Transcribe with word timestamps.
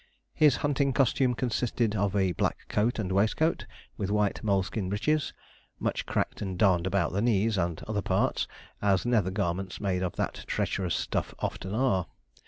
His 0.33 0.55
hunting 0.65 0.93
costume 0.93 1.35
consisted 1.35 1.95
of 1.95 2.15
a 2.15 2.31
black 2.31 2.65
coat 2.69 2.97
and 2.97 3.11
waistcoat, 3.11 3.67
with 3.97 4.09
white 4.09 4.43
moleskin 4.43 4.89
breeches, 4.89 5.31
much 5.79 6.07
cracked 6.07 6.41
and 6.41 6.57
darned 6.57 6.87
about 6.87 7.11
the 7.13 7.21
knees 7.21 7.55
and 7.55 7.79
other 7.83 8.01
parts, 8.01 8.47
as 8.81 9.05
nether 9.05 9.29
garments 9.29 9.79
made 9.79 10.01
of 10.01 10.15
that 10.15 10.43
treacherous 10.47 10.95
stuff 10.95 11.35
often 11.37 11.75
are. 11.75 12.07